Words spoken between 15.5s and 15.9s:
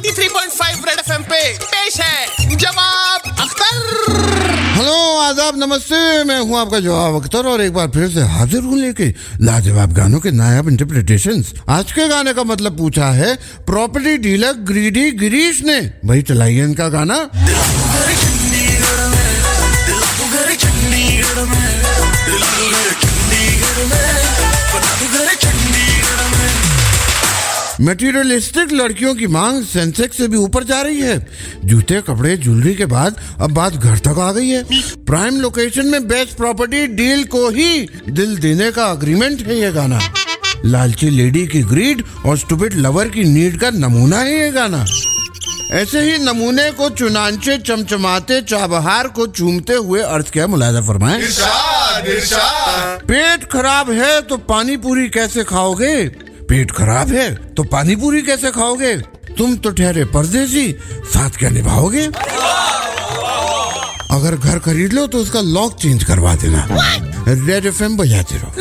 ने।